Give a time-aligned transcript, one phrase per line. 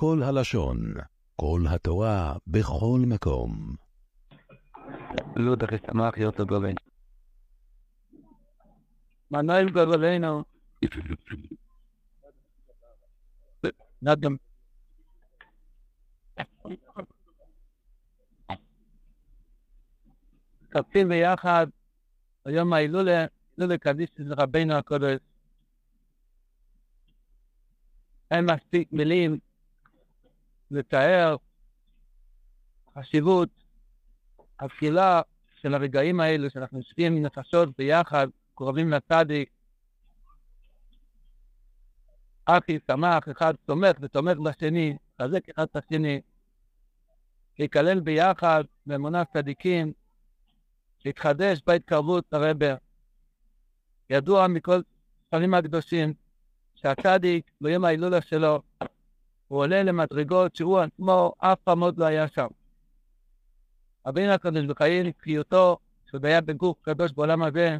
[0.00, 0.94] כל הלשון,
[1.36, 3.76] כל התורה, בכל מקום.
[5.64, 6.74] אחי שמח יוצא גובין.
[9.30, 10.44] מנהל גדולנו.
[14.02, 14.36] נדם.
[20.62, 21.66] מצטרפים ביחד
[22.44, 23.26] היום ההילולה,
[23.56, 25.18] הילולה קדיש של רבינו הקודש.
[28.30, 29.38] אין מספיק מילים
[30.70, 31.36] לתאר
[32.98, 33.48] חשיבות
[34.60, 35.22] התפילה
[35.60, 39.50] של הרגעים האלו שאנחנו יושבים נפשות ביחד, קרובים לצדיק.
[42.44, 46.20] אחי שמח, אחד תומך ותומך בשני, חזק אחד את השני,
[47.58, 49.92] להיכלל ביחד באמונת צדיקים,
[51.04, 52.74] להתחדש בהתקרבות לרבר.
[54.10, 54.80] ידוע מכל
[55.26, 56.14] ספרים הקדושים
[56.74, 58.62] שהצדיק ביום ההילולה שלו
[59.48, 62.46] הוא עולה למדרגות שהוא עצמו אף פעם עוד לא היה שם.
[64.06, 65.78] רבינו הקדוש בחיי נקחיותו,
[66.10, 67.78] שעוד היה בגוף קדוש בעולם הזה,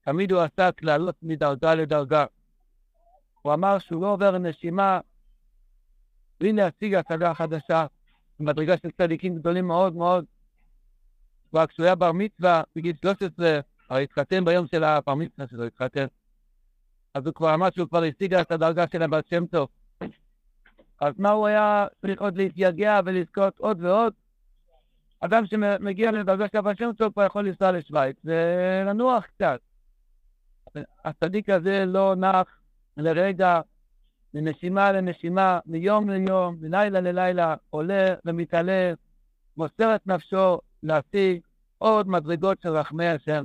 [0.00, 2.24] תמיד הוא עסק לעלות מדרגה לדרגה.
[3.42, 5.00] הוא אמר שהוא לא עובר נשימה
[6.40, 7.86] בלי להשיג השגה חדשה,
[8.40, 10.24] במדרגה של צדיקים גדולים מאוד מאוד.
[11.50, 16.06] כבר כשהוא היה בר מצווה בגיל 13, הרי התחתן ביום של הבר מצווה שלו, התחתן.
[17.14, 19.68] אז הוא כבר אמר שהוא כבר השיג את הדרגה של הבעל שם טוב.
[21.04, 24.12] אז מה הוא היה צריך עוד להתייגע ולזכות עוד ועוד?
[25.20, 29.60] אדם שמגיע של הבעל שם טוב כבר יכול לנסוע לשוויץ ולנוח קצת.
[31.04, 32.58] הצדיק הזה לא נח
[32.96, 33.60] לרגע,
[34.34, 38.92] מנשימה לנשימה, מיום ליום, מלילה ללילה, עולה ומתעלה,
[39.56, 41.40] מוסר את נפשו להשיג
[41.78, 43.44] עוד מדרגות של רחמי השם.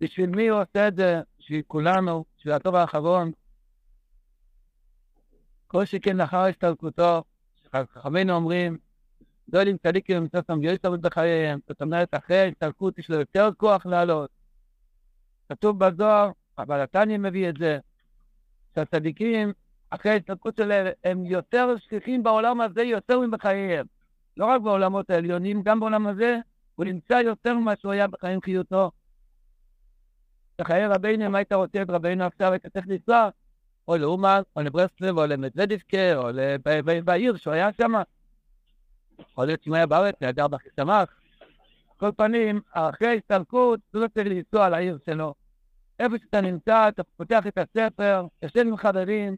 [0.00, 1.20] בשביל מי הוא עושה את זה?
[1.38, 3.32] בשביל כולנו, בשביל הטוב האחרון.
[5.66, 7.24] כל שכן לאחר הסתלקותו,
[7.74, 8.78] חכמינו אומרים,
[9.52, 13.50] לא יודעים צדיקים למצוא שם גיוס לעבוד בחייהם, זאת אומרת, אחרי ההסתלקות יש לו יותר
[13.56, 14.30] כוח לעלות.
[15.48, 17.78] כתוב בזוהר, אבל התניא מביא את זה,
[18.74, 19.52] שהצדיקים,
[19.90, 23.86] אחרי ההסתלקות שלהם, הם יותר שכיחים בעולם הזה יותר מבחייהם.
[24.36, 26.38] לא רק בעולמות העליונים, גם בעולם הזה,
[26.74, 28.90] הוא נמצא יותר ממה שהוא היה בחיים חיותו.
[30.58, 33.28] בחיי רבינו, אם היית רוצה את רבינו עכשיו, היית צריך לנסוע,
[33.88, 36.28] או לאומן, או לברסלב, או למדוודיסקה, או
[37.04, 37.92] בעיר שהוא היה שם.
[39.18, 41.08] יכול להיות שאם היה בארץ, היה גר בחיסמך.
[41.96, 45.34] כל פנים, אחרי ההסתלקות, הוא לא צריך לנסוע לעיר שלו.
[45.98, 49.36] איפה שאתה נמצא, אתה פותח את הספר, יושב עם חברים,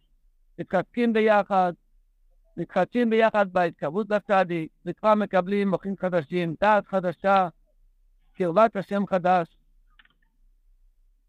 [0.59, 1.73] מתחזקים ביחד,
[2.57, 7.49] מתחדשים ביחד בהתקרבות לצדיק, וכבר מקבלים מוחים חדשים, דעת חדשה,
[8.35, 9.49] קרבת השם חדש.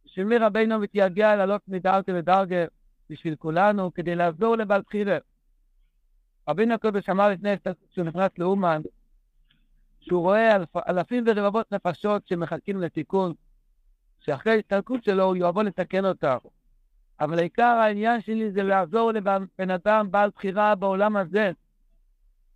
[0.06, 2.66] בשביל מי רבינו מתייגע לעלות מדרגה לדרגה
[3.09, 5.18] בשביל כולנו, כדי לעזור לבעל בחירה.
[6.50, 7.50] רבינו הקודש אמר לפני
[7.94, 8.81] שהוא נכנס לאומן,
[10.00, 13.34] שהוא רואה אלפ, אלפים ורבבות נפשות שמחכים לתיקון,
[14.20, 16.38] שאחרי ההסתלקות שלו הוא יבוא לתקן אותם.
[17.20, 21.52] אבל עיקר העניין שלי זה לעזור לבן אדם בעל בחירה בעולם הזה.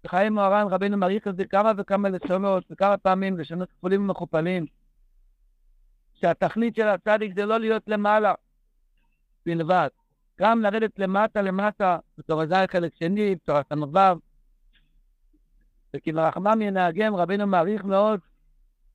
[0.03, 4.65] בחיים מוהר"ן רבינו מעריך את זה כמה וכמה לשונות, וכמה פעמים לשונות כפולים ומכופלים.
[6.13, 8.33] שהתכלית של הצדיק זה לא להיות למעלה
[9.45, 9.87] בלבד,
[10.39, 13.99] גם לרדת למטה למטה, בתור הזי חלק שני, בתור הסנ"ו.
[15.95, 18.19] וכברחמם ינהגם רבינו מעריך מאוד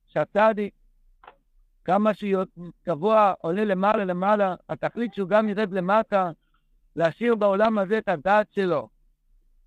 [0.07, 0.73] שהצדיק
[1.85, 2.43] כמה שהוא
[2.87, 6.31] גבוה, עולה למעלה למעלה, התכלית שהוא גם ירד למטה,
[6.95, 8.89] להשאיר בעולם הזה את הדעת שלו,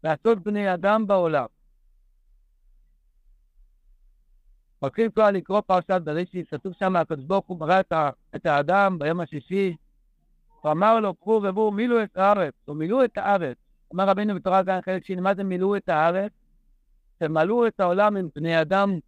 [0.04, 1.47] לעשות בני אדם בעולם.
[4.83, 7.81] מתחיל כבר לקרוא פרשת בראשית, כתוב שם, הקדוש ברוך הוא ברא
[8.37, 9.77] את האדם ביום השישי,
[10.62, 13.56] הוא אמר לו, קחו ובואו מילאו את הארץ, או מילאו את הארץ.
[13.94, 16.32] אמר רבינו בתורה כאן חלק שני, מה זה מילאו את הארץ?
[17.18, 18.98] תמלאו את העולם עם בני אדם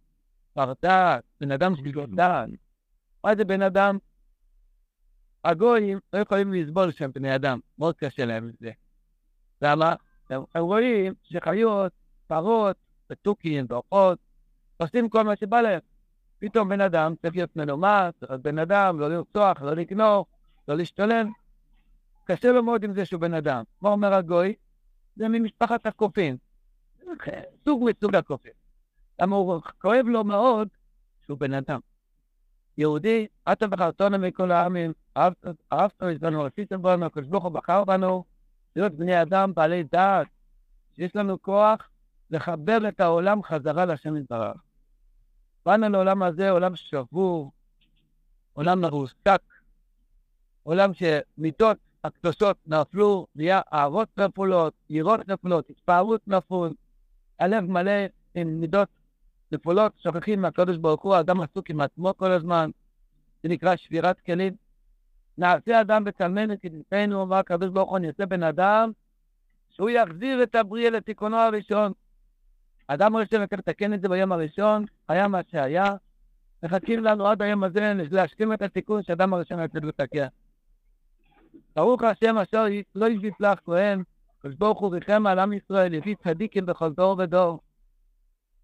[0.81, 2.49] דעת, בן אדם שגילו דעת.
[3.23, 3.97] מה זה בן אדם?
[5.43, 8.71] הגויים לא יכולים לסבול שהם בני אדם, מאוד קשה להם את זה.
[9.61, 9.95] למה?
[10.29, 11.91] הם רואים שחיות,
[12.27, 12.77] פרות,
[13.09, 14.19] ותוכים, ועופות,
[14.77, 15.79] עושים כל מה שבא להם.
[16.39, 20.25] פתאום בן אדם צריך להיות מנומס, בן אדם, לא לרצוח, לא לגנוב,
[20.67, 21.25] לא להשתולל.
[22.25, 23.63] קשה לו מאוד עם זה שהוא בן אדם.
[23.81, 24.55] מה אומר הגוי?
[25.15, 26.37] זה ממשפחת הקופים.
[27.65, 28.51] סוג מסוג הקופים.
[29.21, 30.67] למה הוא כואב לו מאוד
[31.25, 31.79] שהוא בן אדם.
[32.77, 35.45] יהודי, אתה בחרתנו מכל העמים, אהבת
[36.01, 38.23] אותנו, עשיתם בנו, הקדוש ברוך הוא בחר בנו,
[38.75, 40.27] להיות בני אדם בעלי דעת,
[40.95, 41.89] שיש לנו כוח
[42.31, 44.57] לחבר את העולם חזרה לשם יתברך.
[45.65, 47.51] באנו לעולם הזה, עולם שבור,
[48.53, 49.41] עולם מרוסק,
[50.63, 56.73] עולם שמיתות הקדושות נפלו, נהיה אהבות נפולות, יראות נפולות, התפארות נפול,
[57.39, 57.91] הלב מלא
[58.35, 58.89] עם מידות
[59.51, 62.69] נפולות, שוכחים מהקדוש ברוך הוא, האדם עסוק עם עצמו כל הזמן,
[63.43, 64.53] זה נקרא שבירת כלים.
[65.37, 68.91] נעשה אדם בצלמנו כדמותנו, אמר הקדוש ברוך הוא, אני אעשה בן אדם,
[69.71, 71.91] שהוא יחזיר את הבריאה לתיקונו הראשון.
[72.89, 75.95] האדם הראשון לקח לתקן את זה ביום הראשון, היה מה שהיה,
[76.63, 80.27] מחכים לנו עד היום הזה להשלים את התיקון שאדם הראשון צריך לתקן.
[81.75, 82.65] ברוך השם אשר
[82.95, 84.03] לא ישביץ לך כהן,
[84.39, 87.59] הקדוש ברוך הוא ריחם על עם ישראל, הביא צדיקים בכל דור ודור.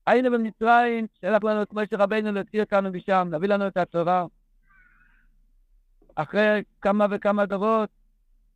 [0.08, 4.26] היינו במצרים, שלח לנו את משה רבינו להוציא אותנו משם, להביא לנו את התורה.
[6.16, 7.90] אחרי כמה וכמה דורות,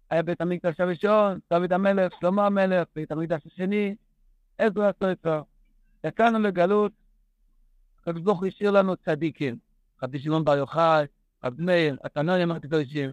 [0.10, 3.96] היה בית המקדש הראשון, דוד המלך, שלמה המלך, בית המקדש השני,
[4.58, 5.42] עזרא הסופר.
[6.04, 6.92] יצאנו לגלות,
[8.02, 9.58] הקדוש הוא השאיר לנו צדיקים.
[10.04, 11.06] רבי שמעון בר יוחאי,
[11.44, 13.10] רבי מאיר, התנאים הקדושים.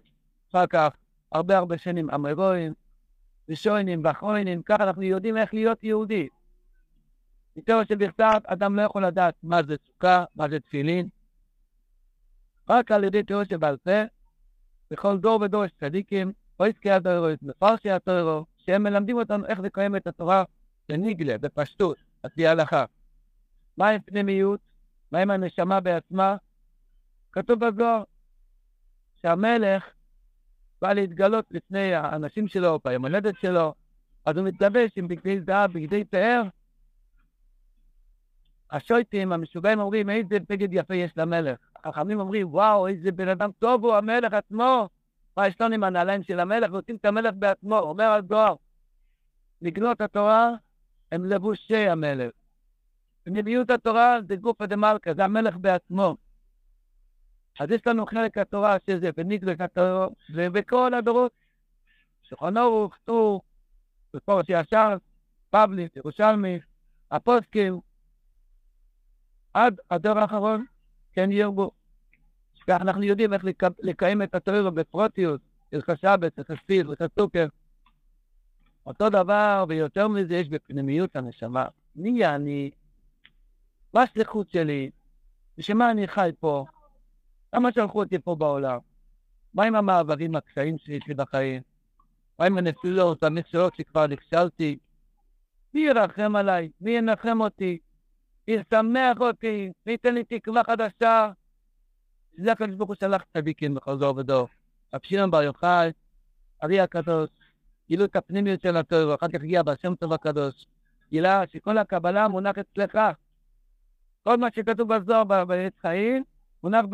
[0.51, 0.89] אחר כך,
[1.33, 2.73] הרבה הרבה שנים, אמרואים,
[3.49, 6.27] ושוינים ואחרונים, ככה אנחנו יודעים איך להיות יהודי.
[7.55, 11.07] מטבע של בכתב, אדם לא יכול לדעת מה זה סוכה, מה זה תפילין.
[12.69, 14.01] רק על ידי תיאור שבעל פה,
[14.91, 19.95] בכל דור ודור יש צדיקים, או עסקי הדורו, מפרשי הדורו, שהם מלמדים אותנו איך לקיים
[19.95, 20.43] את התורה
[20.89, 22.85] בניגלה, בפשטות, על פי ההלכה.
[23.77, 24.59] מה עם פנימיות?
[25.11, 26.35] מה עם הנשמה בעצמה?
[27.31, 28.03] כתוב בזוהר
[29.21, 29.83] שהמלך
[30.83, 33.73] בא להתגלות לפני האנשים שלו, ביום הולדת שלו,
[34.25, 36.43] אז הוא מתלבש עם בגדי זהב, בגדי פאר.
[38.71, 41.59] השויטים, המשוגעים אומרים, איזה בגד יפה יש למלך.
[41.83, 44.89] החכמים אומרים, וואו, איזה בן אדם טוב הוא המלך עצמו.
[45.37, 46.71] מה יש לנו עם הנעליים של המלך?
[46.71, 47.79] רוצים את המלך בעצמו.
[47.79, 48.55] אומר הזוהר,
[49.61, 50.51] לקנות התורה
[51.11, 52.31] הם לבושי המלך.
[53.23, 56.15] פנימיות התורה זה גופא דה מלכה, זה המלך בעצמו.
[57.59, 61.31] אז יש לנו חלק התורה שזה בניגלק התורה, ובכל הדורות,
[62.23, 63.41] שולחן ערוך, טור,
[64.13, 64.97] בפורש ישר,
[65.49, 66.59] פבליס, ירושלמי,
[67.11, 67.79] הפוסקים,
[69.53, 70.65] עד הדור האחרון,
[71.13, 71.71] כן ירבו.
[72.67, 73.43] כך אנחנו יודעים איך
[73.79, 75.41] לקיים את התורה בפרוטיות,
[75.73, 77.47] הלכה שבת, הלכה ספיר, הלכה סוכר.
[78.85, 81.65] אותו דבר ויותר מזה יש בפנימיות הנשמה.
[81.95, 82.71] מי אני?
[83.93, 84.91] מה השליחות שלי?
[85.57, 86.65] בשביל מה אני חי פה?
[87.53, 88.79] למה שלחו אותי פה בעולם?
[89.53, 91.61] מה עם המעברים הקשיים שיש לי בחיים?
[92.39, 94.77] מה עם הנפילות, המסירות שכבר נכשלתי?
[95.73, 96.69] מי ירחם עליי?
[96.81, 97.77] מי ינחם אותי?
[98.47, 99.71] מי ישמח אותי?
[99.85, 101.31] מי ייתן לי תקווה חדשה?
[102.37, 104.47] זה הקדוש ברוך הוא שלח צדיקים בכל דור ודור.
[104.93, 105.91] רב שמעון בר יוחאי,
[106.63, 107.29] ארי הקדוש,
[107.89, 110.65] גילו את הפנימיות של התורה, אחר כך הגיע בשם טוב הקדוש,
[111.09, 112.97] גילה שכל הקבלה מונח אצלך.
[114.23, 116.23] כל מה שכתוב בזוהר בעץ חיים,
[116.63, 116.85] מונח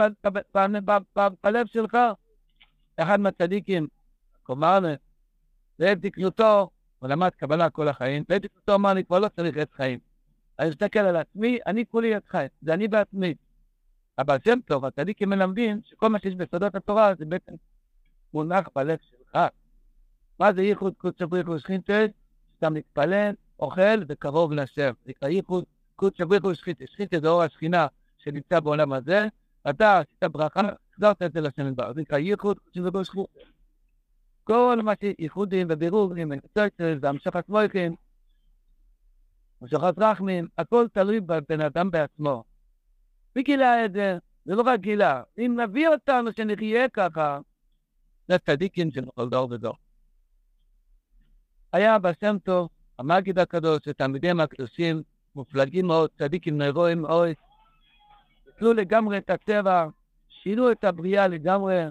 [1.44, 1.98] בלב שלך.
[2.98, 3.88] אחד מהצדיקים,
[4.44, 4.94] קומרנה,
[5.80, 6.70] ועת תקנותו,
[7.00, 10.00] הוא למד קבלה כל החיים, ועת תקנותו אמר, אני כבר לא צריך עץ חיים.
[10.60, 13.34] אני מסתכל על עצמי, אני כולי עץ חיים, זה אני בעצמי.
[14.18, 17.54] אבל שם טוב, הצדיקים מלמדים שכל מה שיש בסודות התורה זה בעצם
[18.34, 19.38] מונח בלב שלך.
[20.40, 22.12] מה זה ייחוד קודש בריך ושכינתת?
[22.56, 24.92] שאתה מתפלל, אוכל וקרוב לשם.
[25.06, 25.64] נקרא ייחוד
[25.96, 26.88] קודש בריך ושכינתת.
[26.90, 27.88] שכינתת זה אור השכינה
[28.18, 29.28] שנמצא בעולם הזה,
[29.70, 30.62] אתה עשית ברכה,
[30.94, 31.94] החזרת את זה לשם מדבר.
[31.94, 33.50] זה נקרא ייחוד קודש בריך ושכינתת.
[34.44, 36.32] כל מה שייחודים ובירורים
[37.02, 37.96] והמשכת מויכים,
[39.62, 42.44] המשכת רחמים, הכל תלוי בבן אדם בעצמו.
[43.36, 44.18] מי גילה את זה?
[44.46, 45.24] זה לא רק גילה.
[45.38, 47.40] אם נביא אותנו שנחיה ככה,
[48.28, 49.76] זה צדיקים של כל דור ודור.
[51.74, 55.02] היה בשם טוב, המגיד הקדוש, התלמידים הקדושים,
[55.36, 57.30] מופלגים מאוד, צדיקים נרואים מאוד,
[58.60, 59.88] ביטלו לגמרי את הטבע,
[60.30, 61.84] שינו את הבריאה לגמרי.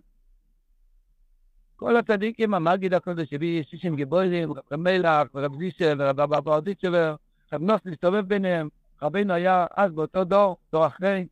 [1.77, 7.15] כל הצדיקים, המגיד הקדוש הביא שישים גיבורים, רב מלח, רב זישר, רב אברדיצ'בר,
[7.53, 8.69] רב נוס להסתובב ביניהם,
[9.03, 11.27] רבינו היה אז באותו דור, דור אחרי,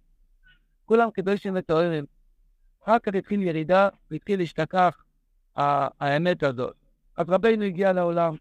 [0.87, 2.05] כולם קדושים וטהורים.
[2.85, 5.02] אחר כך התחיל ירידה והתחיל להשתכח
[5.57, 6.76] האמת הזאת.
[7.16, 8.37] אז רבינו הגיע לעולם.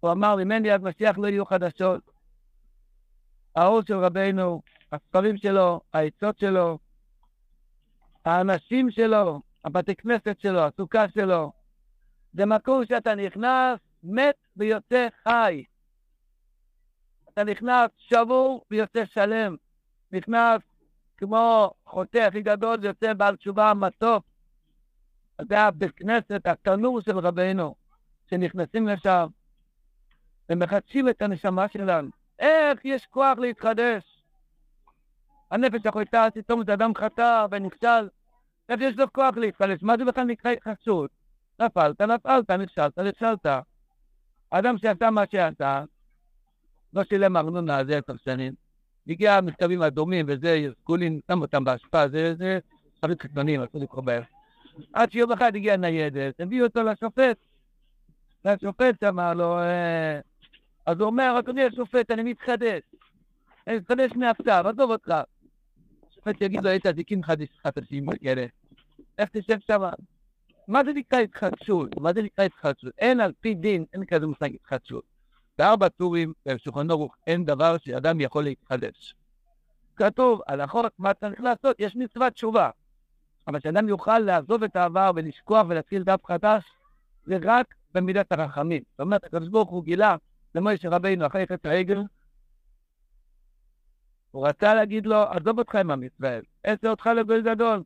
[0.00, 2.10] הוא אמר, ממני עד משיח לא יהיו חדשות.
[3.56, 4.62] האור של רבינו,
[4.92, 6.78] הספרים שלו, העצות שלו,
[8.24, 11.52] האנשים שלו, הבתי כנסת שלו, הסוכה שלו,
[12.32, 15.64] זה מקום שאתה נכנס, מת ויוצא חי.
[17.32, 19.56] אתה נכנס שבור ויוצא שלם.
[20.12, 20.62] נכנס
[21.16, 24.24] כמו חוטא הכי גדול, יוצא בעל תשובה מתוק.
[25.48, 27.74] זה הבית כנסת, התנור של רבנו,
[28.30, 29.26] שנכנסים לשם
[30.50, 32.08] ומחדשים את הנשמה שלנו.
[32.38, 34.15] איך יש כוח להתחדש?
[35.50, 38.08] הנפש החוטאת, פתאום זה אדם חטא ונכשל,
[38.68, 39.82] איך יש לו כוח להתחדש?
[39.82, 41.10] מה זה בכלל נקרא התחדשות?
[41.60, 43.46] נפלת, נפלת, נכשלת, נכשלת.
[44.50, 45.84] אדם שעשה מה שעשה,
[46.92, 48.52] לא שילם ארנונה זה עשר שנים.
[49.08, 52.58] הגיע המכתבים האדומים וזה, סקולין שם אותם באשפה, זה, זה
[53.02, 54.22] חברים חיצוניים, אסור לקרוא בהם.
[54.92, 57.36] עד שיום אחד הגיעה ניידת, הביאו אותו לשופט.
[58.44, 60.20] והשופט אמר לו, אה...
[60.86, 62.82] אז הוא אומר, אדוני השופט, אני מתחדש.
[63.66, 65.14] אני מתחדש מעכשיו, עזוב אותך.
[66.26, 67.20] השופט יגיד לו, איזה אזיקים
[67.62, 68.46] חדשים כאלה.
[69.18, 69.80] איך תשב שם?
[70.68, 72.00] מה זה נקרא התחדשות?
[72.00, 72.92] מה זה נקרא התחדשות?
[72.98, 75.04] אין על פי דין, אין כזה מושג התחדשות.
[75.58, 79.14] בארבע טורים בשולחן ערוך אין דבר שאדם יכול להתחדש.
[79.96, 82.70] כתוב על החוק מה צריך לעשות, יש מצוות תשובה.
[83.48, 86.64] אבל שאדם יוכל לעזוב את העבר ולשכוח ולהתחיל דף חדש,
[87.24, 88.82] זה רק במידת הרחמים.
[88.90, 90.16] זאת אומרת, הקדוש ברוך הוא גילה
[90.54, 92.02] למוישה רבינו אחרי חטא העגל,
[94.36, 97.82] הוא רצה להגיד לו, עזוב אותך עם עם ישראל, אעשה אותך לגוי גדול.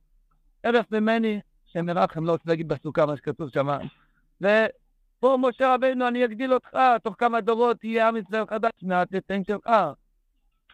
[0.63, 3.69] ערף ממני, שם מרחם, לא רוצה להגיד בסוכה מה שכתוב שם.
[4.41, 9.71] ופה משה רבינו, אני אגדיל אותך, תוך כמה דורות יהיה עם ישראל חדש מהתתן שלך.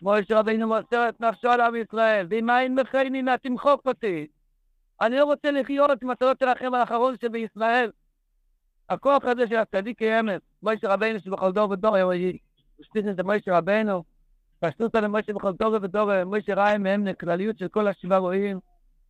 [0.03, 4.27] משה רבינו מוסר את נפשו על עם ישראל, ואם אין מחייני נא תמחוק אותי.
[5.01, 7.91] אני לא רוצה לחיות עם אתה לא תרחם האחרון שבישראל.
[8.89, 12.13] הכוח הזה של הצדיק אמת, משה רבינו שבכל דור ודור, הוא
[12.81, 14.16] השתיס את משה רבינו,
[14.61, 18.61] פשטות על משה בכל דור ודור, משה ראה מהם כלליות של כל השבעה רואים.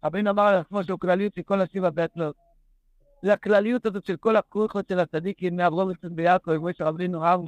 [0.04, 2.36] רבינו אמר על עצמו שהוא כלליות של כל השבעה בטלות.
[3.22, 7.40] זה הכלליות הזאת של כל הכוחות של הצדיקים, מאברום יצחק ביעקב, משה רבינו אב,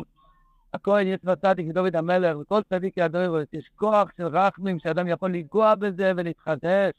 [0.74, 5.74] הכהן יצחק צדיק, דוד המלך, וכל צדיק ידעו, יש כוח של רחמים שאדם יכול לנגוע
[5.74, 6.92] בזה ולהתחדש.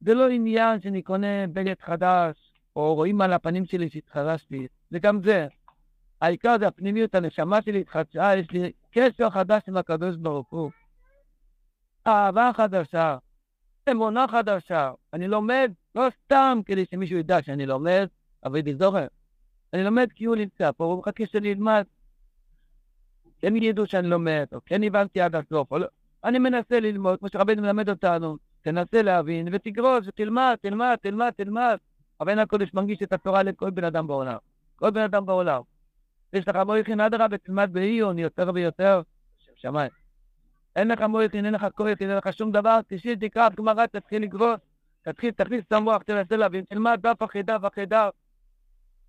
[0.00, 5.22] זה לא עניין שאני קונה בגד חדש, או רואים על הפנים שלי שהתחדשתי, זה גם
[5.22, 5.46] זה.
[6.20, 10.70] העיקר זה הפנימיות, הנשמה שלי התחדשה, יש לי קשר חדש עם הקדוש ברוך הוא.
[12.06, 13.16] אהבה חדשה,
[13.90, 14.90] אמונה חדשה.
[15.12, 18.06] אני לומד לא סתם כדי שמישהו ידע שאני לומד,
[18.44, 19.06] אבל זוכר.
[19.72, 21.84] אני לומד כי הוא נמצא פה, הוא מחכה שאני אלמד.
[23.38, 25.86] כן ידעו שאני לומד, או כן הבנתי עד הסוף, או לא.
[26.24, 28.36] אני מנסה ללמוד, כמו שרבנו מלמד אותנו.
[28.62, 31.76] תנסה להבין ותגרוש ותלמד, תלמד, תלמד, תלמד.
[32.20, 34.36] רבנו הקודש מנגיש את התורה לכל בן אדם בעולם.
[34.76, 35.60] כל בן אדם בעולם.
[36.32, 39.02] יש לך מויכין אדרבה, תלמד בעיון יותר ויותר,
[39.38, 39.90] שם שמיים.
[40.76, 44.60] אין לך מויכין, אין לך כוח, אין לך שום דבר, תשאיר, תקרא גמרא, תתחיל לגרוס,
[45.02, 48.10] תתחיל, תכניס את המוח, תנסה להבין, תלמד דף אחרי דף אחרי דף.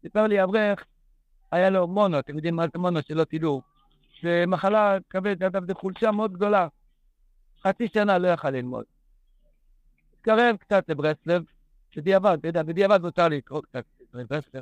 [0.01, 0.85] סיפר לי אברך,
[1.51, 3.61] היה לו מונו, אתם יודעים מה זה מונו, שלא תדעו.
[4.23, 6.67] זה מחלה כבד, אגב, זו חולשה מאוד גדולה.
[7.63, 8.85] חצי שנה לא יכל ללמוד.
[10.13, 11.43] התקרב קצת לברסלב,
[11.95, 13.83] בדיעבד, בדיעבד מותר לקרוא קצת
[14.13, 14.61] לברסלב.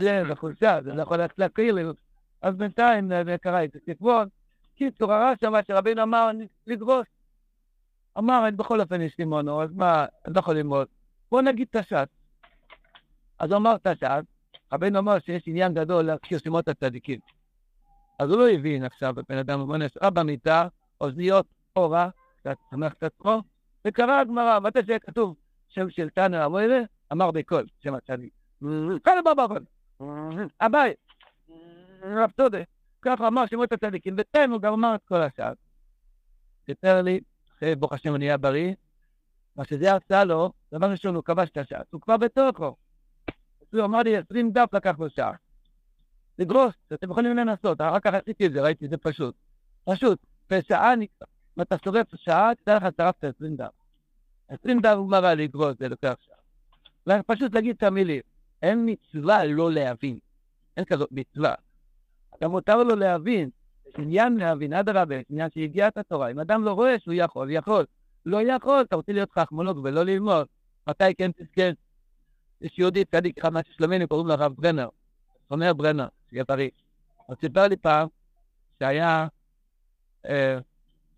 [0.00, 1.72] זה, זה חולשה, זה לא יכול ללכת להקריא,
[2.42, 4.28] אז בינתיים זה קרה איזה תקוות.
[4.74, 6.30] קיצור, הרע שם שרבינו אמר
[6.66, 7.06] לדרוש.
[8.18, 10.86] אמר, בכל אופן יש לי מונו, אז מה, אני לא יכול ללמוד.
[11.30, 12.08] בוא נגיד תש"ת.
[13.38, 14.24] אז הוא אמר תש"ת,
[14.72, 17.20] רבינו אמר שיש עניין גדול להכיר שמות הצדיקים.
[18.18, 20.68] אז הוא לא הבין עכשיו, בן אדם אומר, נשאר במיטה,
[21.00, 22.08] אוזניות אורה,
[22.40, 23.40] קצת שמח קצת פה,
[23.86, 25.36] וקרא הגמרא, מתי שיהיה כתוב
[25.68, 26.46] שם של תנא
[27.12, 28.37] אמר בקול, שם הצדיק.
[29.04, 29.46] כאלה בבא
[30.60, 30.96] הבית,
[32.02, 32.58] רב תודה,
[33.02, 35.52] ככה אמר שמות הצדיקים, ותן הוא גם אמר את כל השאר.
[36.66, 37.20] סיפר לי,
[37.56, 38.74] אחרי ברוך השם אני אהיה בריא,
[39.56, 42.76] מה שזה עשה לו, דבר ראשון הוא כבש את השעה, הוא כבר בתוכו.
[43.72, 45.32] הוא אמר לי, עשרים דף לקח לו שעה.
[46.38, 49.34] לגרוס, אתם יכולים לנסות, אחר כך עשיתי את זה, ראיתי, את זה פשוט.
[49.84, 50.18] פשוט,
[50.50, 53.70] בשעה, אם אתה שורף שעה, תדע לך, שרפת עשרים דף.
[54.48, 57.22] עשרים דף הוא מראה לגרוס, זה לוקח שעה.
[57.26, 58.27] פשוט להגיד את המילים.
[58.62, 60.18] אין מצווה לא להבין.
[60.76, 61.54] אין כזאת מצווה.
[62.42, 63.50] גם מותר לו להבין,
[63.88, 66.30] יש עניין להבין, אדרבה, יש עניין שיגיעת התורה.
[66.30, 67.86] אם אדם לא רואה שהוא יכול, יכול.
[68.26, 70.46] לא יכול, אתה רוצה להיות חכמולוג ולא ללמוד.
[70.88, 71.70] מתי כן תזכה?
[72.60, 74.88] יש יהודי צדיק אחד מהשלמינו, קוראים לו הרב ברנר,
[75.50, 76.70] אומר ברנר, שיהיה בריא.
[77.26, 78.08] הוא סיפר לי פעם
[78.78, 79.26] שהיה,
[80.26, 80.58] אה,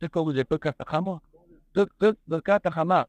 [0.01, 1.13] זה קוראים לזה ברכת החמה?
[2.29, 3.03] ברכת החמה.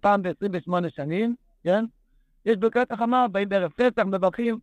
[0.00, 1.84] פעם ב-28 שנים, כן?
[2.46, 4.58] יש ברכת החמה, באים בערב פסח, מברכים.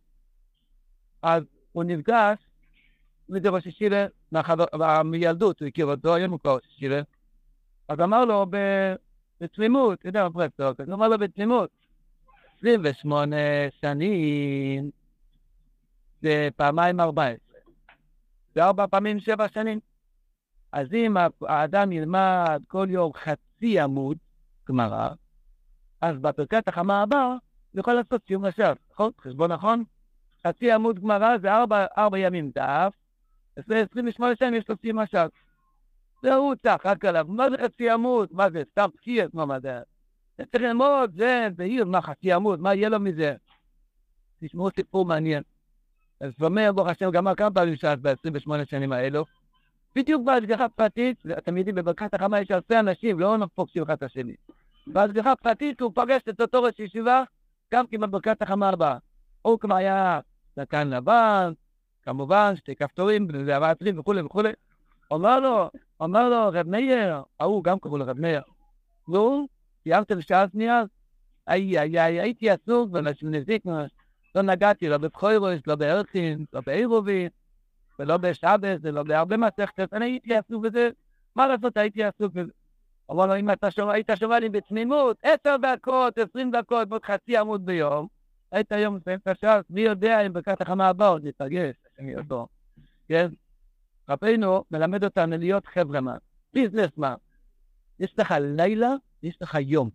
[1.22, 2.38] אז הוא נפגש
[3.30, 4.06] ראש השילה,
[5.04, 7.00] מילדות, הוא הכיר אותו, היום הוא כבר ראש השילה.
[7.88, 8.46] אז אמר לו
[9.40, 11.70] בתמימות, אתה יודע, פרקטור, אז אמר לו בתמימות,
[12.58, 13.36] 28
[13.80, 14.90] שנים
[16.22, 17.36] זה פעמיים 14,
[18.54, 19.80] זה ארבע פעמים שבע שנים.
[20.72, 24.18] אז אם האדם ילמד כל יום חצי עמוד
[24.68, 25.08] גמרא,
[26.00, 27.36] אז בפרקת החמה הבאה
[27.74, 29.10] הוא יכול לעשות סיום לשבת, נכון?
[29.20, 29.84] חשבון נכון?
[30.46, 32.92] חצי עמוד גמרא זה ארבע, ארבע ימים דף,
[33.60, 35.30] אחרי 28 שנים יש לו סיום השעת.
[36.22, 38.28] והוא צחק עליו, מה זה חצי עמוד?
[38.32, 39.80] מה זה, סתם פקיע, מה זה?
[40.36, 43.34] צריך ללמוד, זה, בעיר, מה חצי עמוד, מה יהיה לו מזה?
[44.44, 45.42] תשמעו סיפור מעניין.
[46.20, 49.24] אז אומר, ברוך השם, גמר כמה פעמים שעת ב-28 שנים האלו.
[49.96, 54.34] בדיוק בהשגחה פרטית, אתם יודעים, בברכת החמה יש אלפי אנשים, לא פוגשים אחד את השני.
[54.86, 57.22] בהשגחה פרטית הוא פגש את אותו ראש ישיבה,
[57.74, 58.96] גם כמעט בברכת החמה הבאה.
[59.42, 60.20] הוא כבר היה
[60.56, 61.52] זקן לבן,
[62.02, 64.52] כמובן, שתי כפתורים, ועטרים וכולי וכולי.
[65.10, 68.42] אומר לו, אומר לו, רב מאיר, ההוא גם קראו לרב מאיר.
[69.08, 69.48] והוא,
[69.82, 70.82] סיימתם שעה שנייה,
[71.46, 72.90] הייתי עסוק
[73.22, 73.64] ונזיק,
[74.34, 77.28] לא נגעתי לא בבחוירוס, לא בארצין, לא בעירובין,
[77.98, 80.90] ולא בשבס, ולא בהרבה מסכתות, אני הייתי עסוק בזה,
[81.36, 82.50] מה לעשות, הייתי עסוק בזה.
[83.10, 88.06] אבל אם אתה היית שומע לי בתמימות, עשר דקות, עשרים דקות, עוד חצי עמוד ביום,
[88.52, 92.36] היית היום מסיים את השעה, מי יודע אם ברכת החמה הבאה עוד נתרגש, אני יודע.
[93.08, 93.28] כן?
[94.08, 96.16] רבינו מלמד אותנו להיות חבר'מן,
[96.52, 97.14] ביזנסמן.
[98.00, 99.90] יש לך לילה ויש לך יום.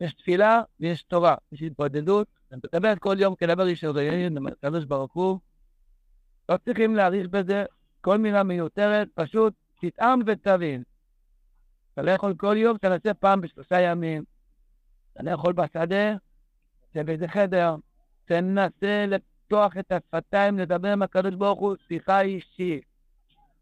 [0.00, 2.26] יש תפילה ויש תורה, יש התבודדות.
[2.52, 5.38] אני מדבר כל יום כדבר ישוריים, הקדוש ברוך הוא.
[6.48, 7.64] לא צריכים להאריך בזה
[8.00, 10.82] כל מילה מיותרת, פשוט תטעם ותבין.
[11.92, 14.24] אתה לא יכול כל יום, תנסה פעם בשלושה ימים.
[15.12, 16.14] אתה לא יכול בשדה,
[16.90, 17.76] תצא באיזה חדר,
[18.24, 22.84] תנסה לפתוח את השפתיים, לדבר עם הקדוש ברוך הוא, שיחה אישית.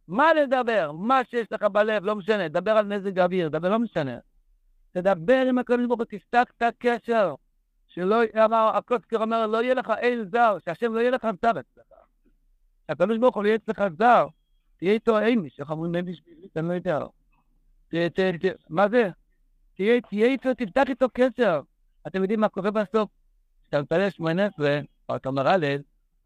[0.09, 0.93] מה לדבר?
[0.93, 4.19] מה שיש לך בלב, לא משנה, דבר על מזג אוויר, דבר, לא משנה.
[4.93, 7.35] תדבר עם הקדוש ברוך הוא, תפתח את הקשר.
[7.87, 11.85] שלא, אמר, הקוסקר אומר, לא יהיה לך אין זר, שהשם לא יהיה לך זר אצלך.
[12.89, 14.27] הקדוש ברוך הוא לא יהיה אצלך זר,
[14.77, 16.99] תהיה איתו אימיש, איך אומרים אימיש בעברית, אני לא יודע.
[18.69, 19.11] מה זה?
[19.75, 21.61] תהיה איתו, תפתח איתו קשר.
[22.07, 23.11] אתם יודעים מה קורה בסוף?
[23.63, 25.79] כשאתה מתפלל שמונה עשרה, או אתה אומר הלל,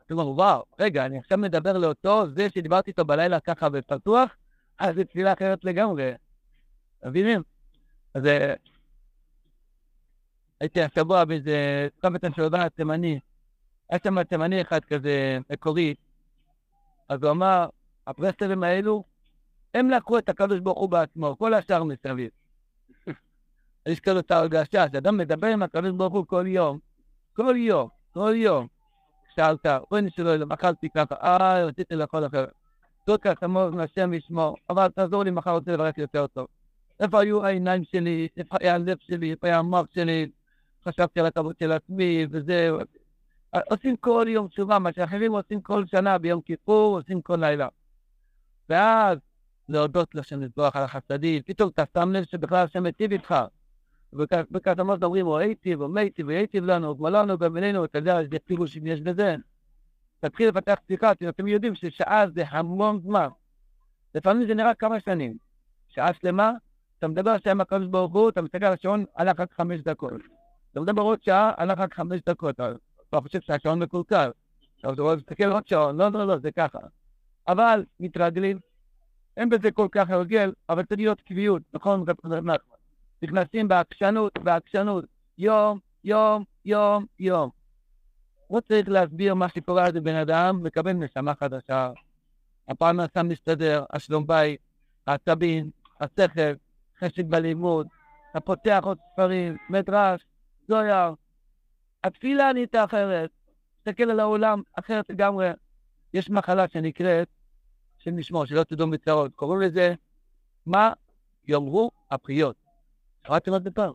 [0.07, 4.37] אתה אומר, וואו, רגע, אני עכשיו מדבר לאותו זה שדיברתי איתו בלילה ככה בפתוח,
[4.79, 6.13] אז זו תפילה אחרת לגמרי.
[7.05, 7.43] מבינים?
[8.15, 8.55] אז אה,
[10.61, 13.21] הייתי השבוע באיזה צומת השעודה התימני,
[13.91, 15.95] היה שם תימני אחד כזה מקורי,
[17.09, 17.67] אז הוא אמר,
[18.07, 19.05] הפרסטרים האלו,
[19.75, 22.31] הם לקחו את הקדוש ברוך הוא בעצמו, כל השאר מסביב.
[23.89, 26.79] יש כזאת הרגשה, שאדם מדבר עם הקדוש ברוך הוא כל יום,
[27.33, 28.67] כל יום, כל יום.
[29.37, 32.51] שאלת, ריבונו של עולם, אכלתי ככה, אה, רציתי לאכול אחרת.
[33.07, 33.47] זאת ככה,
[33.83, 36.47] השם ישמור, אבל תעזור לי, מחר רוצה לברך יותר טוב.
[37.01, 40.31] איפה היו העיניים שלי, איפה היה הלב שלי, איפה היה המוח שלי,
[40.85, 42.71] חשבתי על הכבוד של עצמי, וזה...
[43.71, 47.69] עושים כל יום תשובה, מה שאחרים עושים כל שנה, ביום כיפור, עושים כל לילה.
[48.69, 49.19] ואז
[49.69, 53.35] להודות לשם לזבוח על החסדים, פתאום אתה שם לב שבכלל השם מיטיב איתך.
[54.53, 58.21] וכתמות אומרים, הוא היטיב, הוא מיטיב, הוא היטיב לנו, הוא לנו, גם בינינו, אתה יודע,
[58.21, 59.37] איזה פירושים יש בזה.
[60.21, 63.29] תתחיל לפתח פסיקה, אתם יודעים ששעה זה המון זמן.
[64.15, 65.37] לפעמים זה נראה כמה שנים.
[65.89, 66.53] שעה שלמה,
[66.99, 70.13] אתה מדבר עם הקדוש ברוך הוא, אתה מסתכל על השעון, הלך רק חמש דקות.
[70.73, 72.55] אתה מדבר עוד שעה, הלך רק חמש דקות.
[73.09, 74.31] אתה חושב שהשעון מקולקל.
[74.81, 76.79] אתה מסתכל עוד שעון, לא, לא, לא, זה ככה.
[77.49, 78.59] אבל מתרגלים,
[79.37, 82.05] אין בזה כל כך הרגל, אבל צריך להיות קביעות, נכון?
[83.23, 85.05] נכנסים בעקשנות, בעקשנות,
[85.39, 87.51] יום, יום, יום, יום.
[88.51, 91.91] לא צריך להסביר מה שקורה לזה בן אדם, מקבל נשמה חדשה.
[92.69, 94.61] הפרנסה מסתדר, השלום בית,
[95.07, 95.71] העצבים,
[96.01, 96.55] השכל,
[97.01, 97.87] חשק בלימוד,
[98.31, 100.27] אתה פותח עוד ספרים, מדרש,
[100.69, 101.15] זויר.
[102.05, 103.31] התפילה נהייתה אחרת,
[103.83, 105.51] תסתכל על העולם אחרת לגמרי.
[106.15, 107.29] יש מחלה שנקראת,
[108.05, 109.95] שנשמור, שלא תדעו מצרות, קוראים לזה,
[110.67, 110.93] מה
[111.49, 112.57] יאמרו הפריות.
[113.23, 113.93] קראתם על זה פעם.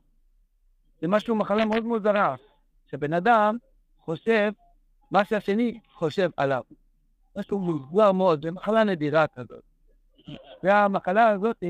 [1.01, 2.35] זה משהו, מחלה מאוד מוזרה,
[2.91, 3.57] שבן אדם
[3.99, 4.51] חושב
[5.11, 6.63] מה שהשני חושב עליו.
[7.37, 9.63] משהו מוזר מאוד, זו מחלה נדירה כזאת.
[10.63, 11.63] והמחלה הזאת,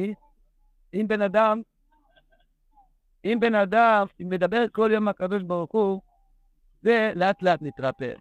[0.94, 1.62] אם בן אדם,
[3.26, 6.02] אם בן אדם מדבר כל יום הקדוש ברוך הוא,
[6.82, 8.14] זה לאט לאט נתרפא.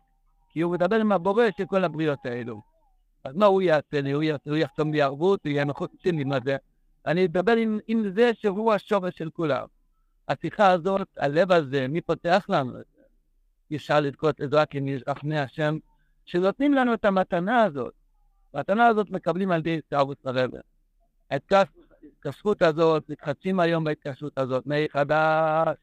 [0.49, 2.68] כי הוא מדבר עם הבורא של כל הבריאות האלו.
[3.29, 4.13] אז מה הוא יעשה לי?
[4.13, 6.57] הוא, יחתום לי ערבות, הוא יהיה מחוץ לי מה זה.
[7.07, 9.67] אני אדבר עם, עם זה שהוא השורש של כולם.
[10.29, 13.03] השיחה הזאת, הלב הזה, מי פותח לנו את זה?
[13.77, 15.79] אפשר לדקות עזרה כי נשכחני השם,
[16.25, 17.93] שנותנים לנו את המתנה הזאת.
[18.55, 20.59] המתנה הזאת מקבלים על ידי התקרבות הרבה.
[21.31, 25.77] ההתקשרות הזאת, מתחדשים היום בהתקשרות הזאת, מחדש.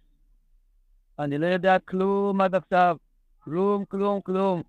[1.19, 2.97] אני לא יודע כלום עד עכשיו,
[3.39, 4.63] כלום, כלום, כלום.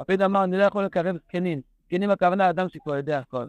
[0.00, 1.75] לפיד אמר, אני לא יכול לקרב זקנים.
[1.86, 3.46] זקנים הכוונה אדם שכבר יודע הכל.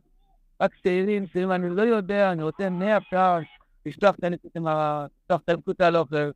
[0.61, 3.39] רק צעירים, צעירים, אני לא יודע, אני רוצה מאה אפשר
[3.85, 6.31] לשלוח את הנקודה על האוכל,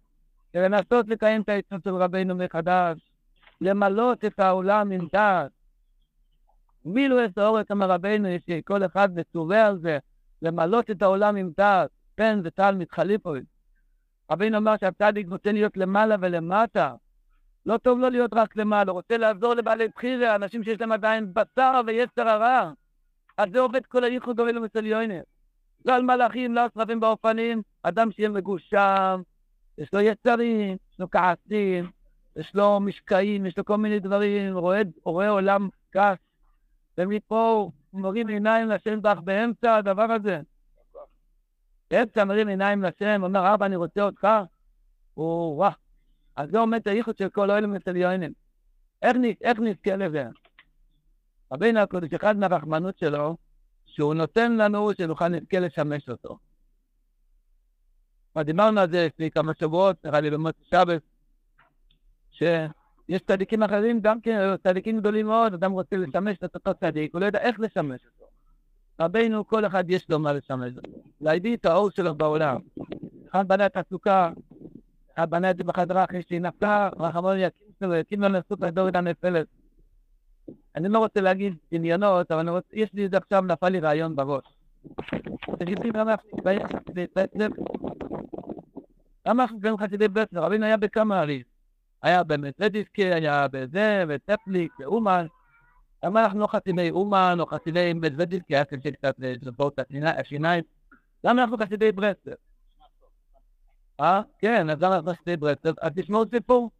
[0.54, 3.00] ולנסות לקיים את העצות של רבינו מחדש,
[3.62, 5.52] למלות את העולם עם דעת.
[6.86, 7.96] מילו את האורך אמר
[8.30, 9.98] יש כל אחד מצווה על זה,
[10.42, 13.34] למלות את העולם עם דעת, פן וטל מתחליפו.
[14.32, 16.94] רבינו אמר שהצדיק רוצה להיות למעלה ולמטה,
[17.66, 21.82] לא טוב לו להיות רק למעלה, רוצה לעזור לבעלי בחירה, אנשים שיש להם עדיין בשר
[21.88, 22.72] ויצר הרע.
[23.38, 25.22] אז זה עובד כל הייחוד דומה למסליונר.
[25.86, 29.22] לא על מלאכים, לא על שרפים באופנים, אדם שיהיה מגושם,
[29.78, 31.90] יש לו יצרים, יש לו כעסים,
[32.36, 36.18] יש לו משקעים, יש לו כל מיני דברים, רואה, רואה עולם גס,
[36.98, 37.72] ומפה הוא
[38.02, 40.40] מרים עיניים לשם בך באמצע הדבר הזה.
[41.92, 44.28] באמצע מרים עיניים לשם, אומר, אבא, אני רוצה אותך.
[45.14, 45.72] הוא, וואה.
[46.36, 48.34] אז זה עומד הייחוד של כל אוהל מסליונים.
[49.02, 50.28] איך, נזכה לזה?
[51.54, 53.38] רבינו הקודש, אחד מהרחמנות שלו,
[53.86, 56.38] שהוא נותן לנו שנוכל נזכה לשמש אותו.
[58.32, 61.02] כבר דיברנו על זה לפני כמה שבועות, נראה לי במוצא שבת,
[62.32, 67.22] שיש צדיקים אחרים גם כן, צדיקים גדולים מאוד, אדם רוצה לשמש את אותו צדיק, הוא
[67.22, 68.32] לא יודע איך לשמש אותו.
[69.00, 70.74] רבינו, כל אחד יש לו מה לשמש.
[71.22, 72.58] להביא את האור שלו בעולם.
[73.32, 74.32] אחד את הסוכה,
[75.52, 79.48] את זה בחדרה אחרי שהיא נפלה, רחמון יקים שלו, יקים לנו סוכה דורת הנפלת.
[80.76, 84.44] אני לא רוצה להגיד עניינות, אבל רוצה, יש לי את עכשיו, נפל לי רעיון בראש.
[85.60, 86.64] תגידי, למה אנחנו נתבייש
[89.26, 90.38] למה אנחנו נתבייש חסידי ברסלב?
[90.38, 91.42] רבינו היה בכמה ערים.
[92.02, 95.26] היה במטרדיסקי, היה בזה, וטפליק, ואומן.
[96.04, 99.80] למה אנחנו לא חסידי אומן או חסידי מדוודיסקי, היה קשה קצת לשבור את
[100.20, 100.64] השיניים?
[101.24, 102.36] למה אנחנו חסידי ברסלב?
[104.02, 104.22] אה?
[104.40, 105.76] כן, אז למה אנחנו חסידי ברסלב?
[105.82, 106.72] אז תשמעו סיפור.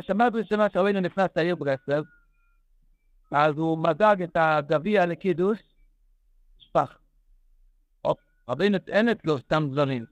[0.00, 2.04] שמעת ראשונה שרבינו נכנס לעיר ברסלב,
[3.30, 5.58] אז הוא מזג את הגביע לקידוש,
[6.58, 6.96] שפך.
[8.48, 10.04] רבינו אין אצלו סתם דברים.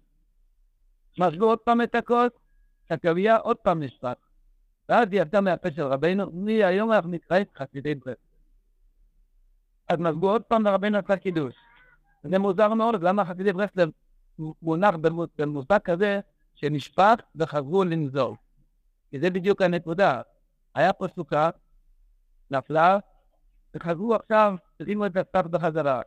[1.19, 2.31] מזגו עוד פעם את הכוס,
[2.91, 4.13] הגביע עוד פעם נשפך.
[4.89, 8.15] ואז היא יצאה מהפה של רבינו, מי היום אנחנו נקראים חסידי ברסלב.
[9.89, 11.55] אז מזגו עוד פעם לרבינו עשה קידוש.
[12.23, 13.91] זה מוזר מאוד, למה חסידי ברסלב
[14.39, 14.95] מונח
[15.39, 16.21] במושג כזה
[16.55, 18.37] שנשפך וחזרו לנזור.
[19.11, 20.21] כי זה בדיוק הנקודה.
[20.75, 21.51] היה פה סוכה,
[22.51, 22.99] נפלה,
[23.75, 26.01] וחזרו עכשיו, הרימו את הסף בחזרה.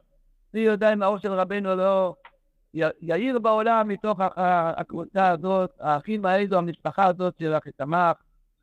[0.53, 2.15] מי יודע אם האור של רבנו לא
[3.01, 4.19] יאיר בעולם מתוך
[4.77, 8.17] הקבוצה הזאת, האחים האלו, המשפחה הזאת של אחיתמך,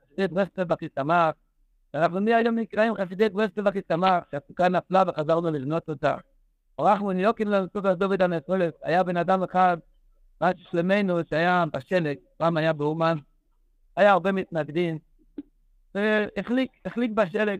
[0.04, 1.34] חסידי ברסלב אחיתמך.
[1.94, 6.16] אנחנו מהיום נקראים חסידי ברסלב אחיתמך, שהסוכה נפלה וחזרנו לבנות אותה.
[6.78, 9.76] ערכנו ניוקים לנצות על דוד הנצולת, היה בן אדם אחד,
[10.40, 13.16] רק שלמנו, שהיה בשלג, פעם היה באומן,
[13.96, 14.98] היה הרבה מתנגדים,
[15.94, 17.58] והחליק, החליק בשלג.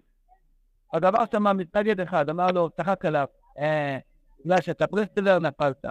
[0.93, 3.27] הדבר שם מתנגד אחד, אמר לו, צחק עליו,
[3.59, 3.99] אה,
[4.41, 5.85] בגלל שאתה ברסלר נפלת.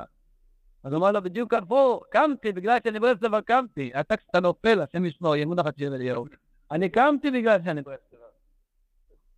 [0.83, 3.91] אז אמר לו, בדיוק הפוך, קמתי בגלל שאני ברסלר קמתי.
[3.99, 6.25] אתה כשאתה נופל, השם ישמור, ימון החציר אליהו.
[6.71, 8.19] אני קמתי בגלל שאני ברסלר.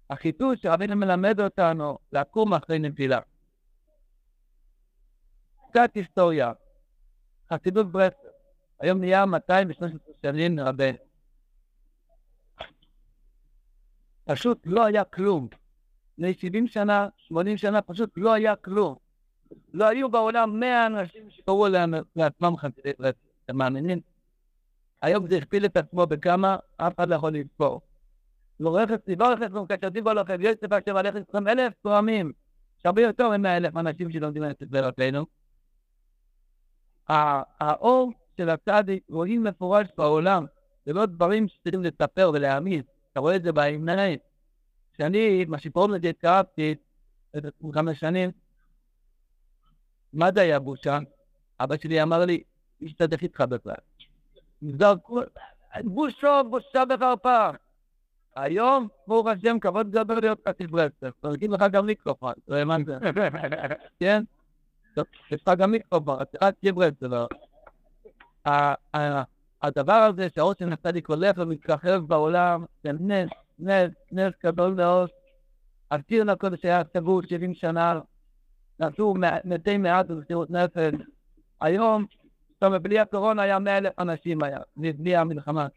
[0.10, 3.20] החיטוש שרבינו מלמד אותנו לקום אחרי נפילה.
[5.74, 6.52] קצת היסטוריה.
[7.54, 8.30] חסידות ברסלר.
[8.80, 9.90] היום נהיה 213
[10.22, 10.98] שנים רבנו.
[14.26, 15.48] פשוט לא היה כלום.
[16.18, 18.96] לפני 70 שנה, 80 שנה, פשוט לא היה כלום.
[19.74, 21.68] לא היו בעולם 100 אנשים שקראו
[22.16, 23.14] לעצמם חסידי ברסלב.
[23.46, 24.00] אתם מאמינים?
[25.02, 27.82] היום זה הכפיל את עצמו בכמה, אף אחד לא יכול לספור.
[28.60, 30.56] לא רכב, לא רכב, כשעושים בו לכם, יש
[30.86, 32.32] שבע לכם 20 אלף תואמים.
[32.80, 35.43] יש הרבה יותר מ-100 אלף אנשים שלומדים את הסבר אותנו.
[37.10, 40.46] האור של הצדיק רואים מפורש בעולם,
[40.86, 42.86] זה לא דברים שצריכים לספר ולהעמיד.
[43.12, 44.20] אתה רואה את זה בעיניים.
[44.94, 46.76] כשאני, מה שקוראים לזה, התקרבתי,
[47.74, 48.32] חמש שנים,
[50.14, 51.00] מה זה היה בושה?
[51.60, 52.44] אבא שלי אמר לי,
[52.82, 53.76] להשתדך איתך בכלל.
[54.62, 55.24] נגזר כל...
[55.84, 57.50] בושה, בושה וחרפה.
[58.36, 61.12] היום, ברוך השם, כבוד גדול להיות כתיב ברסלב.
[61.20, 62.88] תרגיל לך גם מיקרופון, לא האמנת.
[64.00, 64.24] כן?
[65.32, 67.28] לך גם מיקרופון, אתה תהיה ברסלב.
[69.62, 73.30] הדבר הזה שהאור של הצדיק הולך ומתרחב בעולם, זה נס,
[73.60, 75.10] נס, נס גדול מאוד.
[75.92, 78.00] הקיר לקודש היה סגור 70 שנה,
[78.80, 79.14] נעשו
[79.46, 80.94] מתי מעט במסירות נפש.
[81.62, 82.06] היום,
[82.54, 85.68] זאת אומרת, בלי הקורונה היה 100 אלף אנשים היה, בלי המלחמה,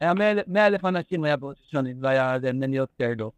[0.00, 0.14] היה
[0.46, 3.32] 100 אלף אנשים היה בעוד שנים, לא היה איזה מניות כאלו.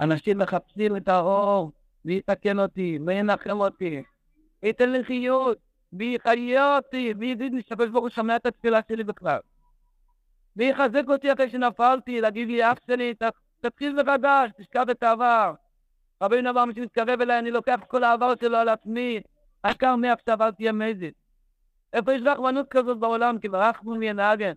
[0.00, 1.72] אנשים מחפשים את האור,
[2.04, 4.02] מי יתקן אותי, מי ינחם אותי,
[4.66, 5.58] ייתן לי חיות.
[5.92, 9.38] מי יחיה אותי, לי שהקדוש ברוך הוא שומע את התפילה שלי בכלל.
[10.56, 13.14] מי יחזק אותי אחרי שנפלתי, להגיד לי, אח שלי,
[13.60, 15.54] תתחיל מחדש, תשכב את העבר.
[16.22, 19.20] רבינו אמר, מי שמתקרב אליי, אני לוקח את כל העבר שלו על עצמי.
[19.64, 21.12] העיקר מעכשיו אל תהיה מזיד.
[21.92, 23.38] איפה יש רחמנות כזאת בעולם?
[23.38, 24.52] כי ברחמון ינהגן.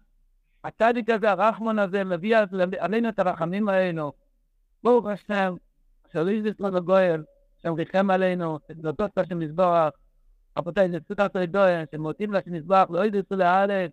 [0.64, 2.38] הצדיק הזה, הרחמון הזה, מביא
[2.80, 4.14] עלינו את הרחמים האלו.
[4.84, 5.56] ברוך השם,
[6.12, 7.24] שריז ישראל הגואל,
[7.64, 9.94] שם ריחם עלינו, את נותות השם מזבוח.
[10.58, 13.92] רבותיי, זה סוטה סוידויה, שמוצאים לה שנזבח, לא ידעו לארץ,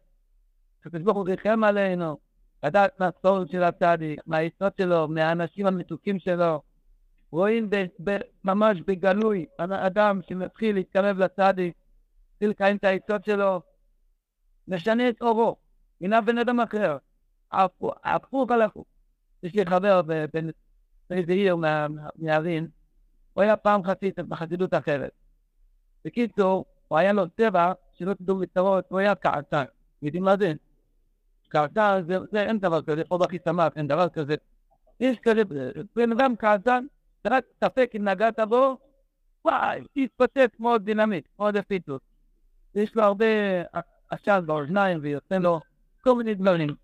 [0.85, 2.19] שקדוש ברוך הוא ריחם עלינו,
[2.65, 6.63] לדעת מהסורת של הצדיק, מהעצות שלו, מהאנשים המתוקים שלו.
[7.31, 11.75] רואים ב, ב, ממש בגלוי, אדם שמתחיל להתקרב לצדיק,
[12.33, 13.61] מתחיל לקיים את העצות שלו,
[14.69, 15.57] משנה את אורו,
[16.01, 16.97] הנה בן אדם אחר,
[18.05, 18.87] הפוך על הפוך.
[19.43, 20.03] יש לי חבר
[21.11, 22.69] באיזה עיר מהערים,
[23.37, 25.11] הוא היה פעם חסיד בחסידות אחרת.
[26.05, 29.65] בקיצור, הוא היה לו צבע שלא תדעו מצרות, הוא היה קעתן.
[30.03, 30.53] יודעים מה זה?
[31.49, 34.35] קעתן זה, זה אין דבר כזה, פה בכי שמח, אין דבר כזה.
[35.01, 35.43] יש כזה,
[35.97, 36.87] בן אדם קעתן,
[37.27, 38.79] רק ספק אם נגעת בו,
[39.45, 42.01] וואי, התפוצץ כמו דינמיט, כמו דפיטוס.
[42.75, 43.27] יש לו הרבה
[44.11, 45.61] עשן באוזניים ויוצא לו
[46.01, 46.75] כל מיני דברים.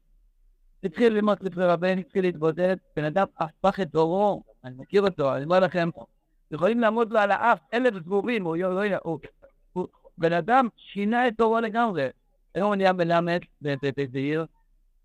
[0.84, 5.44] התחיל ללמוד לפני רבן, התחיל להתבודד, בן אדם הפך את דורו, אני מכיר אותו, אני
[5.44, 5.88] אומר לכם,
[6.52, 9.88] יכולים לעמוד לו על האף אלף זבובים, הוא לא יודע, הוא
[10.18, 12.08] בן אדם שינה את דורו לגמרי.
[12.54, 14.46] היום הוא נהיה מלמד באיזה עיר,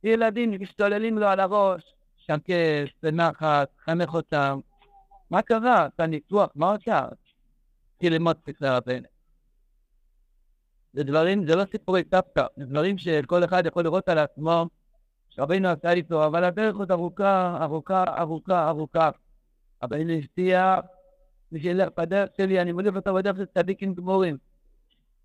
[0.03, 2.53] ילדים משתוללים לו על הראש, שקט,
[3.03, 4.59] בנחת, חנך אותם.
[5.31, 5.85] מה קרה?
[5.85, 7.07] אתה ניתוח, מה עושה?
[7.93, 9.01] התחיל ללמוד פסר הבן.
[10.93, 14.65] זה דברים, זה לא סיפורי סבתא, זה דברים שכל אחד יכול לראות על עצמו,
[15.29, 19.09] שרבינו עשה איתו, אבל הדרך עוד ארוכה, ארוכה, ארוכה, ארוכה.
[19.83, 20.96] רבינו הבטיח, מי
[21.55, 24.37] שילך בדרך שלי, אני מוליך אותו בדרך של צדיקים גמורים.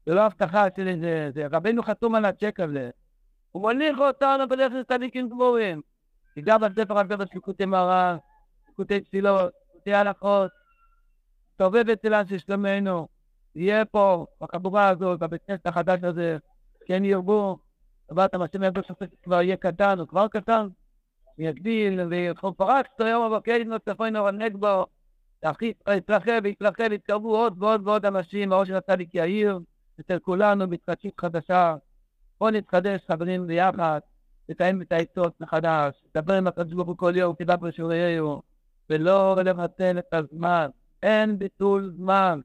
[0.06, 1.30] זה לא הבטחה של איזה...
[1.34, 2.90] זה, רבנו חתום על הצ'ק הזה.
[3.52, 5.80] הוא מוליך אותנו בדרך של צדיקים גמורים.
[6.34, 8.16] תיגע בספר הגבר של קוטי מרן,
[8.76, 10.50] קוטי תפילות, קוטי הלכות.
[11.56, 13.08] תובב אצלן של שלומנו.
[13.54, 16.36] יהיה פה, בחבורה הזאת, בבית כנסת החדש הזה,
[16.86, 17.58] כן ירבו.
[18.08, 20.68] טובת המשם יבוא שופט כבר יהיה קטן, הוא כבר קטן.
[21.38, 24.86] יגדיל, ויכול פרץ יום הבוקר, לבנות צפונו ונגבו.
[25.96, 29.58] יתרחב ויתרחב, יתקרבו עוד ועוד ועוד אנשים, האור של הצדיק יאיר.
[30.00, 31.74] אצל כולנו בהתחדשות חדשה.
[32.40, 34.00] בואו נתחדש חברים ביחד,
[34.48, 38.42] נתאם את העצות מחדש, נדבר עם הקדוש ברוך הוא כל יום, כדאי בשיעוריהו,
[38.90, 40.68] ולא לבטל את הזמן.
[41.02, 42.40] אין ביטול זמן.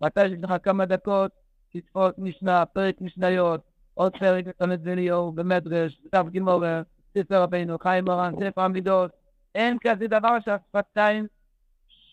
[0.00, 1.30] מתי יש לך כמה דקות,
[1.72, 3.60] תתפוס משנה, פרק משניות,
[3.94, 6.82] עוד פרק לצנזליהו, במדרש, דף גימורר,
[7.18, 9.10] ספר רבינו, חיים מורן, ספר המידות.
[9.54, 11.26] אין כזה דבר שהשפתיים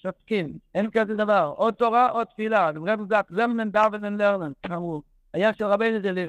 [0.04, 5.02] שותקים, אין כזה דבר, או תורה או תפילה, רב זק, זמן דרבנן לרנן, אמרו,
[5.34, 6.28] היה של רבינו זה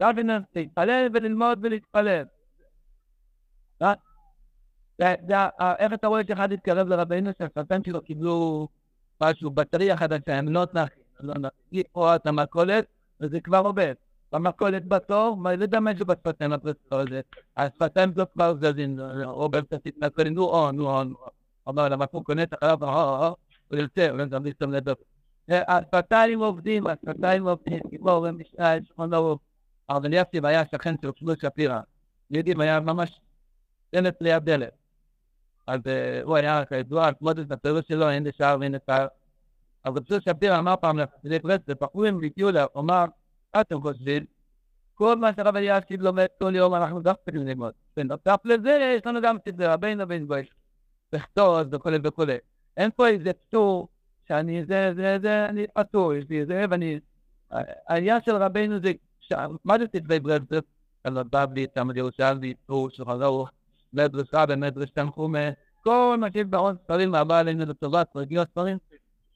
[0.00, 2.24] דרבנן, להתפלל וללמוד ולהתפלל.
[5.78, 8.68] איך אתה רואה שאחד התקרב לרבינו שהשפתיים שלו קיבלו
[9.22, 12.84] משהו, בטריה חדשה, הם לא נחים, לא נחים, או את המכולת,
[13.20, 13.94] וזה כבר עובד.
[14.32, 17.20] במכולת בתור, מה זה יודע משהו בשפתיים הפרסטור הזה,
[17.56, 21.37] השפתיים לא כבר זזים, או באמצע תתנכלים, נו או, נו או, נו או.
[21.76, 22.78] למה הוא קונה את החלב,
[23.72, 24.92] יוצא, הוא גם להסתום לדבר.
[25.48, 29.38] השפתיים עובדים, השפתיים עובדים, גיבור ומשנה, שכון לרוב.
[29.90, 31.80] אבל יפי היה שכן של פלוס שפירא.
[32.30, 33.20] יודעים, היה ממש
[33.94, 34.72] דלת ליד דלת.
[35.66, 35.80] אז
[36.22, 39.06] הוא היה כידוע, כבוד את הפירוש שלו, אין לשער ואין לשער.
[39.84, 43.04] אבל פלוס שפירא אמר פעם לחסידי ברסלב, בחורים הגיעו הוא אמר,
[43.60, 44.24] אתם חושבים?
[44.94, 47.72] כל מה שהרב אלישיב לומד כל יום, אנחנו דווקא צריכים ללמוד.
[47.96, 50.57] בנוסף לזה, יש לנו גם סדרי רבינו בן גויש.
[51.12, 52.36] לכתוב וכולי וכולי.
[52.76, 53.88] אין פה איזה פטור
[54.28, 56.98] שאני, זה, זה, זה, אני פטור, יש לי זה, ואני...
[57.88, 58.92] העניין של רבנו זה,
[59.64, 60.62] מה זה כתבי ברסלב?
[61.04, 63.50] על הבבלי, תמד ירושלמי, פור, שולחן ערוך,
[63.92, 65.48] מדרש רבי, מדרש תנחומה,
[65.82, 68.78] כל מה שיש בעוד ספרים הבא עלינו לטובת, רגיל ספרים,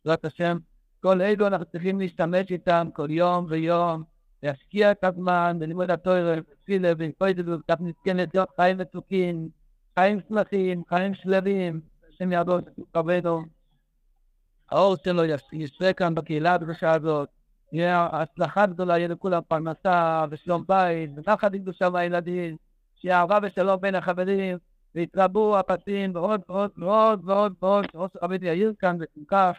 [0.04, 0.58] בעזרת השם,
[1.00, 4.02] כל אלו אנחנו צריכים להשתמש איתם כל יום ויום,
[4.42, 9.61] להשקיע את הזמן בלימוד התואר, תפילה, וכל זה, וכך נזכה להיות חיים מתוקים.
[9.98, 13.42] חיים שמחים, חיים שלווים, השם יעבור שתתכבדו.
[14.70, 17.28] האור שלו ישרה כאן בקהילה הקדושה הזאת,
[17.72, 22.56] יהיה הצלחה גדולה, יהיה לכולם פרנסה ושלום בית, ונחת קדושה מהילדים,
[22.94, 24.58] שיהיה אהבה ושלום בין החברים,
[24.94, 29.52] ויתרבו הפסים ועוד ועוד ועוד ועוד ועוד, שראש הרבית יאיר כאן ושמחה.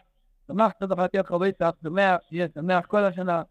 [0.47, 3.41] שמחת זכרתי הקרובי צח, שמח, שיהיה שמח כל השנה.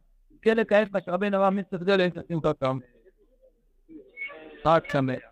[0.43, 2.79] כן לקיים מה שרבינו אמר מצטרף גדול, שמחתם.
[4.65, 5.32] חג שמח.